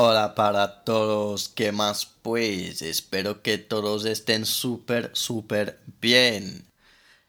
Hola 0.00 0.36
para 0.36 0.84
todos, 0.84 1.48
¿qué 1.48 1.72
más 1.72 2.06
pues? 2.22 2.82
Espero 2.82 3.42
que 3.42 3.58
todos 3.58 4.04
estén 4.04 4.46
súper, 4.46 5.10
súper 5.12 5.80
bien. 6.00 6.68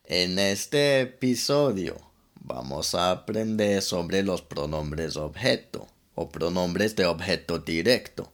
En 0.03 0.37
este 0.37 1.01
episodio 1.01 1.97
vamos 2.35 2.93
a 2.93 3.09
aprender 3.09 3.81
sobre 3.81 4.21
los 4.21 4.43
pronombres 4.43 5.17
objeto 5.17 5.87
o 6.13 6.29
pronombres 6.29 6.95
de 6.95 7.07
objeto 7.07 7.57
directo. 7.57 8.31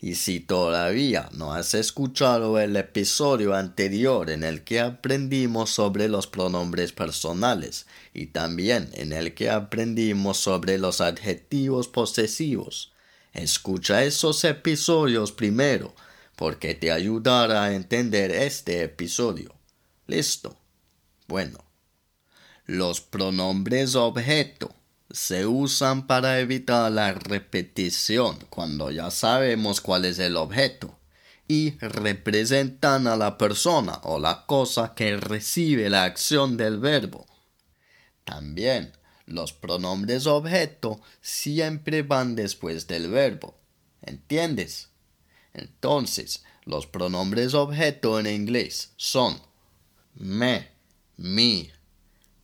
Y 0.00 0.14
si 0.14 0.40
todavía 0.40 1.28
no 1.34 1.52
has 1.52 1.74
escuchado 1.74 2.58
el 2.58 2.74
episodio 2.74 3.54
anterior 3.54 4.30
en 4.30 4.44
el 4.44 4.64
que 4.64 4.80
aprendimos 4.80 5.68
sobre 5.68 6.08
los 6.08 6.26
pronombres 6.26 6.92
personales 6.92 7.86
y 8.14 8.28
también 8.28 8.88
en 8.94 9.12
el 9.12 9.34
que 9.34 9.50
aprendimos 9.50 10.38
sobre 10.38 10.78
los 10.78 11.02
adjetivos 11.02 11.86
posesivos, 11.88 12.94
Escucha 13.32 14.04
esos 14.04 14.42
episodios 14.44 15.32
primero, 15.32 15.94
porque 16.36 16.74
te 16.74 16.92
ayudará 16.92 17.64
a 17.64 17.74
entender 17.74 18.30
este 18.30 18.82
episodio. 18.82 19.54
¿Listo? 20.06 20.56
Bueno, 21.26 21.58
los 22.66 23.00
pronombres 23.00 23.94
objeto 23.94 24.74
se 25.10 25.46
usan 25.46 26.06
para 26.06 26.38
evitar 26.38 26.92
la 26.92 27.12
repetición 27.12 28.38
cuando 28.50 28.90
ya 28.90 29.10
sabemos 29.10 29.80
cuál 29.80 30.04
es 30.04 30.18
el 30.18 30.36
objeto 30.36 30.98
y 31.48 31.78
representan 31.78 33.06
a 33.06 33.16
la 33.16 33.38
persona 33.38 34.00
o 34.02 34.18
la 34.18 34.44
cosa 34.44 34.94
que 34.94 35.16
recibe 35.16 35.88
la 35.88 36.04
acción 36.04 36.58
del 36.58 36.78
verbo. 36.78 37.26
También 38.24 38.92
los 39.28 39.52
pronombres 39.52 40.26
objeto 40.26 41.00
siempre 41.20 42.02
van 42.02 42.34
después 42.34 42.86
del 42.86 43.10
verbo. 43.10 43.54
¿Entiendes? 44.02 44.88
Entonces, 45.54 46.44
los 46.64 46.86
pronombres 46.86 47.54
objeto 47.54 48.18
en 48.18 48.26
inglés 48.26 48.92
son 48.96 49.40
me, 50.14 50.68
me, 51.16 51.72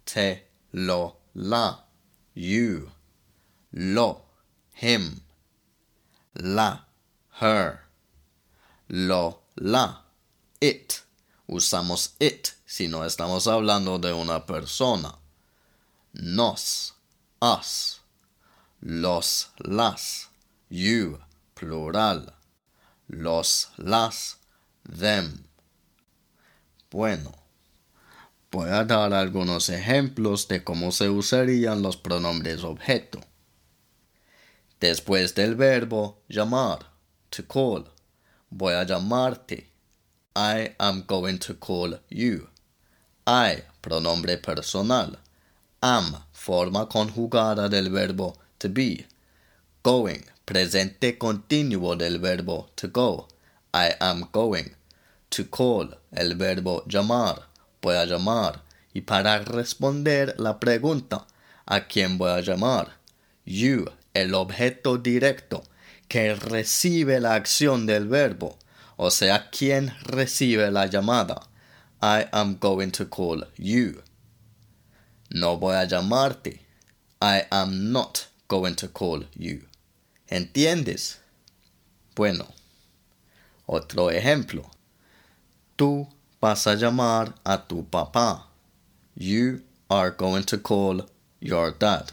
te, 0.04 0.48
lo, 0.72 1.18
la, 1.34 1.86
you, 2.34 2.90
lo, 3.72 4.24
him, 4.80 5.20
la, 6.34 6.88
her, 7.40 7.80
lo, 8.88 9.42
la, 9.56 10.04
it. 10.60 10.94
Usamos 11.46 12.14
it 12.20 12.48
si 12.64 12.88
no 12.88 13.04
estamos 13.04 13.46
hablando 13.46 13.98
de 13.98 14.12
una 14.12 14.46
persona 14.46 15.18
nos, 16.14 16.94
us, 17.40 18.00
los, 18.80 19.50
las, 19.58 20.28
you, 20.70 21.18
plural, 21.54 22.32
los, 23.08 23.70
las, 23.76 24.38
them. 24.84 25.44
Bueno, 26.90 27.32
voy 28.52 28.70
a 28.70 28.84
dar 28.84 29.12
algunos 29.12 29.68
ejemplos 29.68 30.46
de 30.46 30.62
cómo 30.62 30.92
se 30.92 31.10
usarían 31.10 31.82
los 31.82 31.96
pronombres 31.96 32.62
objeto. 32.62 33.20
Después 34.78 35.34
del 35.34 35.56
verbo 35.56 36.22
llamar, 36.28 36.92
to 37.30 37.44
call, 37.44 37.90
voy 38.50 38.74
a 38.74 38.84
llamarte. 38.84 39.68
I 40.36 40.74
am 40.78 41.04
going 41.06 41.38
to 41.38 41.54
call 41.54 41.98
you. 42.08 42.48
I, 43.26 43.64
pronombre 43.80 44.38
personal 44.38 45.18
am, 45.84 46.16
forma 46.32 46.86
conjugada 46.86 47.68
del 47.68 47.90
verbo 47.90 48.34
to 48.58 48.70
be. 48.70 49.06
Going, 49.82 50.24
presente 50.46 51.18
continuo 51.18 51.94
del 51.94 52.18
verbo 52.18 52.70
to 52.74 52.88
go. 52.88 53.28
I 53.74 53.92
am 54.00 54.28
going. 54.32 54.74
To 55.30 55.44
call, 55.44 55.94
el 56.10 56.36
verbo 56.36 56.84
llamar. 56.88 57.42
Voy 57.82 57.96
a 57.96 58.06
llamar. 58.06 58.62
Y 58.94 59.02
para 59.02 59.40
responder 59.40 60.34
la 60.38 60.58
pregunta, 60.58 61.26
¿a 61.66 61.86
quién 61.86 62.16
voy 62.16 62.30
a 62.30 62.40
llamar? 62.40 62.96
You, 63.44 63.90
el 64.14 64.32
objeto 64.34 64.96
directo 64.96 65.64
que 66.08 66.34
recibe 66.34 67.20
la 67.20 67.34
acción 67.34 67.84
del 67.84 68.08
verbo, 68.08 68.58
o 68.96 69.10
sea, 69.10 69.50
¿quién 69.50 69.92
recibe 70.04 70.70
la 70.70 70.86
llamada. 70.86 71.42
I 72.00 72.26
am 72.32 72.56
going 72.58 72.90
to 72.92 73.06
call 73.06 73.44
you. 73.58 74.02
No 75.34 75.56
voy 75.56 75.74
a 75.74 75.84
llamarte. 75.84 76.60
I 77.20 77.42
am 77.50 77.90
not 77.90 78.28
going 78.46 78.76
to 78.76 78.86
call 78.86 79.24
you. 79.34 79.62
¿Entiendes? 80.28 81.18
Bueno, 82.14 82.46
otro 83.66 84.12
ejemplo. 84.12 84.70
Tú 85.74 86.06
vas 86.40 86.68
a 86.68 86.76
llamar 86.76 87.34
a 87.42 87.66
tu 87.66 87.84
papá. 87.84 88.46
You 89.16 89.62
are 89.88 90.12
going 90.12 90.44
to 90.44 90.62
call 90.62 91.04
your 91.40 91.76
dad. 91.76 92.12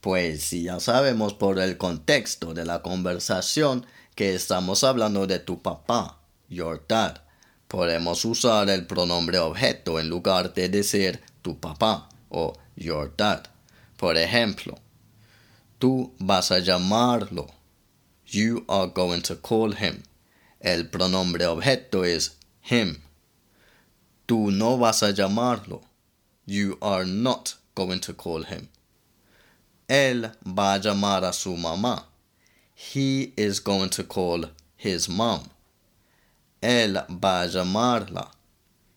Pues 0.00 0.44
si 0.44 0.62
ya 0.62 0.78
sabemos 0.78 1.34
por 1.34 1.58
el 1.58 1.76
contexto 1.76 2.54
de 2.54 2.64
la 2.64 2.80
conversación 2.80 3.86
que 4.14 4.36
estamos 4.36 4.84
hablando 4.84 5.26
de 5.26 5.40
tu 5.40 5.60
papá, 5.60 6.20
your 6.48 6.80
dad, 6.86 7.22
podemos 7.66 8.24
usar 8.24 8.70
el 8.70 8.86
pronombre 8.86 9.38
objeto 9.38 9.98
en 9.98 10.08
lugar 10.08 10.54
de 10.54 10.68
decir 10.68 11.20
tu 11.44 11.54
papá 11.54 12.08
o 12.30 12.54
your 12.74 13.08
dad. 13.16 13.48
Por 13.96 14.16
ejemplo, 14.16 14.78
tú 15.78 16.10
vas 16.18 16.50
a 16.50 16.58
llamarlo. 16.60 17.50
You 18.26 18.64
are 18.68 18.88
going 18.88 19.22
to 19.22 19.36
call 19.36 19.72
him. 19.72 20.02
El 20.60 20.84
pronombre 20.84 21.44
objeto 21.46 22.04
es 22.04 22.30
him. 22.62 23.02
Tú 24.26 24.50
no 24.50 24.78
vas 24.78 25.02
a 25.02 25.12
llamarlo. 25.12 25.82
You 26.46 26.78
are 26.80 27.04
not 27.04 27.54
going 27.74 28.00
to 28.00 28.14
call 28.14 28.44
him. 28.44 28.68
Él 29.88 30.32
va 30.42 30.74
a 30.74 30.78
llamar 30.80 31.22
a 31.24 31.32
su 31.32 31.56
mamá. 31.56 32.04
He 32.74 33.34
is 33.36 33.60
going 33.60 33.90
to 33.90 34.02
call 34.02 34.46
his 34.76 35.08
mom. 35.08 35.50
Él 36.62 36.94
va 37.08 37.42
a 37.42 37.48
llamarla. 37.48 38.30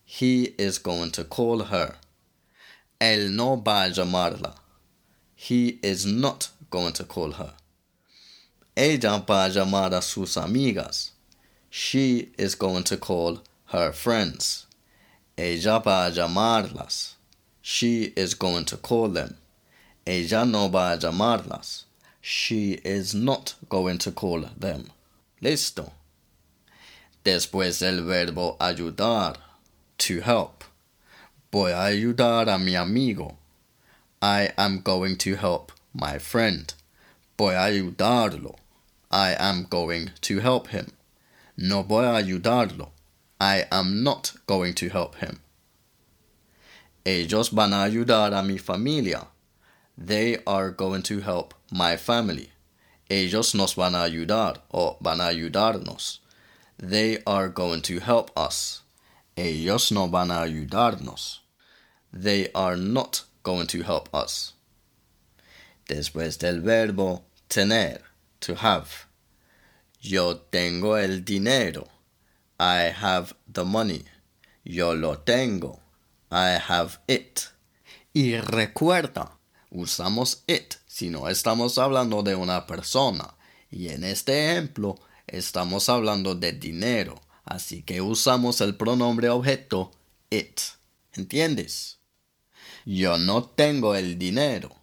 He 0.04 0.54
is 0.58 0.78
going 0.78 1.10
to 1.12 1.24
call 1.24 1.64
her. 1.64 1.96
Él 3.00 3.30
no 3.30 3.56
va 3.56 3.84
a 3.84 3.90
llamarla. 3.90 4.54
He 5.36 5.78
is 5.82 6.04
not 6.04 6.48
going 6.70 6.92
to 6.94 7.04
call 7.04 7.32
her. 7.32 7.54
Ella 8.76 9.22
va 9.26 9.46
a 9.46 9.50
llamar 9.50 9.92
a 9.92 10.02
sus 10.02 10.36
amigas. 10.36 11.10
She 11.70 12.30
is 12.38 12.54
going 12.54 12.84
to 12.84 12.96
call 12.96 13.40
her 13.66 13.92
friends. 13.92 14.66
Ella 15.36 15.80
va 15.80 16.06
a 16.06 16.10
llamarlas. 16.10 17.14
She 17.62 18.12
is 18.16 18.34
going 18.34 18.64
to 18.66 18.76
call 18.76 19.08
them. 19.08 19.36
Ella 20.06 20.44
no 20.44 20.68
va 20.68 20.94
a 20.94 20.98
llamarlas. 20.98 21.84
She 22.20 22.72
is 22.84 23.14
not 23.14 23.54
going 23.68 23.98
to 23.98 24.10
call 24.10 24.40
them. 24.56 24.90
Listo. 25.42 25.92
Después 27.24 27.82
el 27.82 28.04
verbo 28.04 28.56
ayudar, 28.58 29.36
to 29.98 30.20
help. 30.20 30.57
Voy 31.50 31.72
a 31.72 31.84
ayudar 31.90 32.46
a 32.48 32.58
mi 32.58 32.74
amigo. 32.76 33.36
I 34.20 34.52
am 34.58 34.80
going 34.82 35.16
to 35.16 35.34
help 35.36 35.72
my 35.94 36.18
friend. 36.18 36.74
Voy 37.38 37.54
a 37.54 37.70
ayudarlo. 37.70 38.56
I 39.10 39.34
am 39.38 39.66
going 39.70 40.10
to 40.20 40.40
help 40.40 40.68
him. 40.68 40.92
No 41.56 41.82
voy 41.82 42.04
a 42.04 42.22
ayudarlo. 42.22 42.90
I 43.40 43.64
am 43.72 44.02
not 44.02 44.34
going 44.46 44.74
to 44.74 44.90
help 44.90 45.14
him. 45.16 45.40
Ellos 47.06 47.48
van 47.48 47.72
a 47.72 47.76
ayudar 47.88 48.38
a 48.38 48.42
mi 48.42 48.58
familia. 48.58 49.28
They 49.96 50.38
are 50.46 50.70
going 50.70 51.02
to 51.04 51.20
help 51.20 51.54
my 51.70 51.96
family. 51.96 52.50
Ellos 53.08 53.54
nos 53.54 53.72
van 53.72 53.94
a 53.94 53.98
ayudar 54.04 54.58
o 54.74 54.98
van 55.00 55.20
a 55.22 55.32
ayudarnos. 55.32 56.18
They 56.78 57.22
are 57.26 57.48
going 57.48 57.80
to 57.82 58.00
help 58.00 58.30
us. 58.36 58.82
Ellos 59.38 59.92
no 59.92 60.08
van 60.08 60.32
a 60.32 60.42
ayudarnos. 60.42 61.42
They 62.12 62.50
are 62.56 62.76
not 62.76 63.22
going 63.44 63.68
to 63.68 63.84
help 63.84 64.12
us. 64.12 64.54
Después 65.86 66.38
del 66.38 66.60
verbo 66.60 67.22
tener, 67.48 68.02
to 68.40 68.56
have. 68.56 69.06
Yo 70.00 70.38
tengo 70.50 70.96
el 70.96 71.24
dinero. 71.24 71.86
I 72.58 72.90
have 72.90 73.36
the 73.46 73.64
money. 73.64 74.04
Yo 74.64 74.92
lo 74.94 75.18
tengo. 75.18 75.78
I 76.32 76.58
have 76.58 76.98
it. 77.06 77.52
Y 78.12 78.40
recuerda, 78.40 79.38
usamos 79.70 80.42
it 80.48 80.74
si 80.88 81.10
no 81.10 81.28
estamos 81.28 81.78
hablando 81.78 82.24
de 82.24 82.34
una 82.34 82.66
persona. 82.66 83.36
Y 83.70 83.90
en 83.90 84.02
este 84.02 84.50
ejemplo 84.50 84.98
estamos 85.28 85.88
hablando 85.88 86.34
de 86.34 86.54
dinero. 86.54 87.20
Así 87.48 87.82
que 87.82 88.02
usamos 88.02 88.60
el 88.60 88.74
pronombre 88.76 89.30
objeto 89.30 89.90
it. 90.28 90.60
¿Entiendes? 91.14 91.98
Yo 92.84 93.16
no 93.16 93.42
tengo 93.42 93.94
el 93.94 94.18
dinero. 94.18 94.76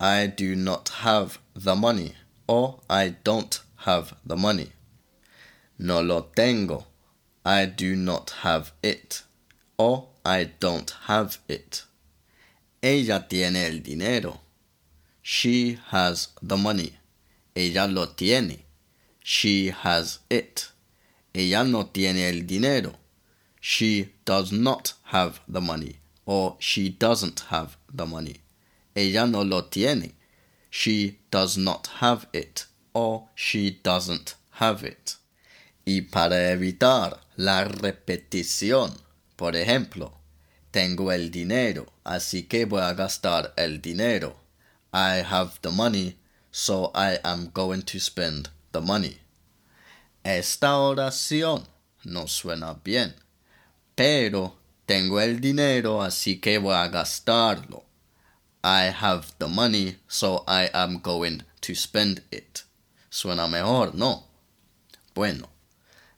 I 0.00 0.26
do 0.26 0.56
not 0.56 0.88
have 1.04 1.38
the 1.54 1.76
money. 1.76 2.14
O 2.48 2.80
I 2.90 3.14
don't 3.22 3.60
have 3.86 4.16
the 4.26 4.34
money. 4.36 4.72
No 5.78 6.02
lo 6.02 6.32
tengo. 6.34 6.86
I 7.44 7.66
do 7.66 7.94
not 7.94 8.30
have 8.42 8.72
it. 8.82 9.22
O 9.78 10.08
I 10.24 10.50
don't 10.58 10.90
have 11.06 11.38
it. 11.48 11.84
Ella 12.82 13.28
tiene 13.28 13.66
el 13.66 13.82
dinero. 13.82 14.40
She 15.22 15.78
has 15.92 16.30
the 16.42 16.56
money. 16.56 16.98
Ella 17.54 17.86
lo 17.86 18.06
tiene. 18.06 18.64
She 19.22 19.70
has 19.70 20.18
it. 20.28 20.72
Ella 21.36 21.64
no 21.64 21.84
tiene 21.88 22.30
el 22.30 22.46
dinero. 22.46 22.94
She 23.60 24.14
does 24.24 24.52
not 24.52 24.94
have 25.12 25.40
the 25.46 25.60
money. 25.60 25.98
Or 26.24 26.56
she 26.58 26.88
doesn't 26.88 27.40
have 27.50 27.76
the 27.92 28.06
money. 28.06 28.40
Ella 28.94 29.26
no 29.26 29.42
lo 29.42 29.60
tiene. 29.68 30.14
She 30.70 31.18
does 31.30 31.58
not 31.58 31.88
have 32.00 32.26
it. 32.32 32.64
Or 32.94 33.28
she 33.34 33.78
doesn't 33.82 34.34
have 34.52 34.82
it. 34.82 35.16
Y 35.84 36.00
para 36.10 36.50
evitar 36.52 37.20
la 37.36 37.64
repetición, 37.64 38.96
por 39.36 39.56
ejemplo, 39.56 40.14
tengo 40.70 41.12
el 41.12 41.30
dinero, 41.30 41.92
así 42.02 42.48
que 42.48 42.64
voy 42.64 42.80
a 42.80 42.94
gastar 42.94 43.52
el 43.58 43.82
dinero. 43.82 44.36
I 44.90 45.22
have 45.22 45.60
the 45.60 45.70
money, 45.70 46.16
so 46.50 46.90
I 46.94 47.18
am 47.22 47.50
going 47.52 47.82
to 47.82 48.00
spend 48.00 48.48
the 48.72 48.80
money. 48.80 49.18
Esta 50.26 50.78
oración 50.78 51.68
no 52.02 52.26
suena 52.26 52.80
bien, 52.82 53.14
pero 53.94 54.58
tengo 54.84 55.20
el 55.20 55.40
dinero, 55.40 56.02
así 56.02 56.40
que 56.40 56.58
voy 56.58 56.74
a 56.74 56.88
gastarlo. 56.88 57.84
I 58.64 58.90
have 58.90 59.26
the 59.38 59.46
money, 59.46 59.98
so 60.08 60.42
I 60.48 60.68
am 60.74 60.98
going 61.00 61.44
to 61.60 61.76
spend 61.76 62.24
it. 62.32 62.64
Suena 63.08 63.46
mejor, 63.46 63.94
¿no? 63.94 64.26
Bueno, 65.14 65.48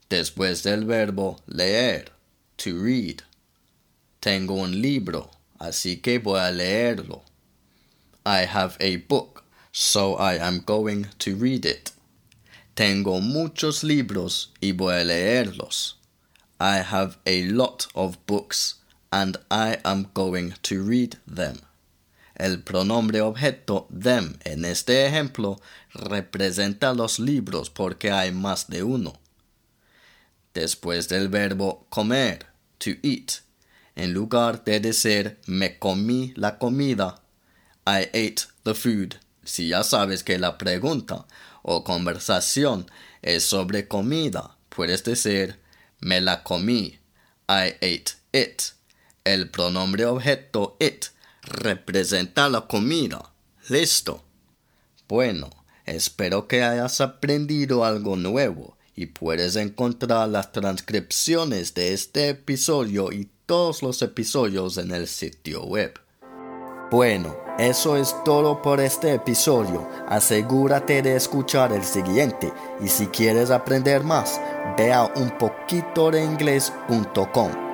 después 0.08 0.62
del 0.62 0.86
verbo 0.86 1.42
leer, 1.46 2.10
to 2.56 2.82
read. 2.82 3.20
Tengo 4.20 4.54
un 4.54 4.80
libro, 4.80 5.30
así 5.58 6.00
que 6.00 6.18
voy 6.18 6.40
a 6.40 6.50
leerlo. 6.50 7.24
I 8.24 8.46
have 8.46 8.78
a 8.80 8.96
book, 8.96 9.44
so 9.70 10.14
I 10.14 10.38
am 10.38 10.60
going 10.64 11.08
to 11.18 11.36
read 11.36 11.66
it. 11.66 11.92
Tengo 12.78 13.20
muchos 13.20 13.82
libros 13.82 14.52
y 14.60 14.70
voy 14.70 14.94
a 14.94 15.04
leerlos. 15.04 15.98
I 16.60 16.76
have 16.76 17.16
a 17.26 17.42
lot 17.46 17.88
of 17.92 18.24
books 18.24 18.76
and 19.10 19.36
I 19.50 19.78
am 19.82 20.10
going 20.14 20.52
to 20.62 20.84
read 20.84 21.16
them. 21.26 21.58
El 22.36 22.58
pronombre 22.58 23.20
objeto 23.20 23.88
them 23.90 24.38
en 24.44 24.64
este 24.64 25.06
ejemplo 25.08 25.60
representa 25.92 26.94
los 26.94 27.18
libros 27.18 27.68
porque 27.68 28.12
hay 28.12 28.30
más 28.30 28.68
de 28.68 28.84
uno. 28.84 29.14
Después 30.54 31.08
del 31.08 31.28
verbo 31.28 31.84
comer, 31.90 32.46
to 32.78 32.90
eat, 33.02 33.40
en 33.96 34.14
lugar 34.14 34.62
de 34.62 34.78
decir 34.78 35.36
me 35.48 35.80
comí 35.80 36.32
la 36.36 36.60
comida, 36.60 37.20
I 37.84 38.06
ate 38.14 38.46
the 38.62 38.74
food. 38.74 39.16
Si 39.42 39.70
ya 39.70 39.82
sabes 39.82 40.22
que 40.22 40.38
la 40.38 40.56
pregunta 40.58 41.26
o 41.70 41.84
conversación 41.84 42.90
es 43.20 43.44
sobre 43.44 43.88
comida, 43.88 44.56
puedes 44.70 45.04
decir 45.04 45.58
me 46.00 46.20
la 46.22 46.42
comí. 46.42 46.98
I 47.46 47.74
ate 47.82 48.12
it. 48.32 48.62
El 49.22 49.50
pronombre 49.50 50.06
objeto 50.06 50.76
it 50.80 51.06
representa 51.42 52.48
la 52.48 52.62
comida. 52.62 53.32
Listo. 53.68 54.24
Bueno, 55.08 55.50
espero 55.84 56.48
que 56.48 56.62
hayas 56.62 57.02
aprendido 57.02 57.84
algo 57.84 58.16
nuevo 58.16 58.78
y 58.94 59.06
puedes 59.06 59.56
encontrar 59.56 60.30
las 60.30 60.52
transcripciones 60.52 61.74
de 61.74 61.92
este 61.92 62.30
episodio 62.30 63.12
y 63.12 63.28
todos 63.44 63.82
los 63.82 64.00
episodios 64.00 64.78
en 64.78 64.90
el 64.92 65.06
sitio 65.06 65.64
web. 65.64 66.00
Bueno, 66.90 67.36
eso 67.58 67.98
es 67.98 68.16
todo 68.24 68.62
por 68.62 68.80
este 68.80 69.12
episodio. 69.12 69.86
Asegúrate 70.08 71.02
de 71.02 71.16
escuchar 71.16 71.70
el 71.72 71.84
siguiente 71.84 72.50
y 72.80 72.88
si 72.88 73.08
quieres 73.08 73.50
aprender 73.50 74.04
más, 74.04 74.40
ve 74.78 74.94
a 74.94 75.04
unpoquitodeingles.com. 75.14 77.67